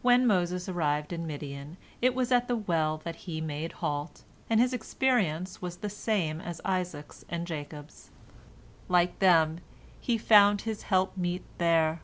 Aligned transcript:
When 0.00 0.26
Moses 0.26 0.66
arrived 0.66 1.12
in 1.12 1.26
Midian, 1.26 1.76
it 2.00 2.14
was 2.14 2.32
at 2.32 2.48
the 2.48 2.56
well 2.56 2.96
that 3.04 3.14
he 3.28 3.38
made 3.42 3.72
halt, 3.84 4.22
and 4.48 4.58
his 4.58 4.72
experience 4.72 5.60
was 5.60 5.76
the 5.76 5.90
same 5.90 6.40
as 6.40 6.62
Isaac's 6.64 7.22
and 7.28 7.46
Jacob's. 7.46 8.08
Like 8.88 9.18
them 9.18 9.60
he 10.00 10.16
found 10.16 10.62
his 10.62 10.84
helpmeet 10.84 11.44
there. 11.58 12.00